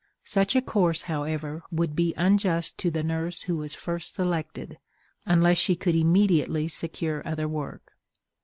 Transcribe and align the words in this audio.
Such 0.25 0.55
a 0.55 0.63
course, 0.63 1.03
however, 1.03 1.61
would 1.69 1.95
be 1.95 2.15
unjust 2.17 2.79
to 2.79 2.89
the 2.89 3.03
nurse 3.03 3.43
who 3.43 3.57
was 3.57 3.75
first 3.75 4.15
selected, 4.15 4.79
unless 5.27 5.59
she 5.59 5.75
could 5.75 5.93
immediately 5.93 6.67
secure 6.69 7.21
other 7.23 7.47
work. 7.47 7.91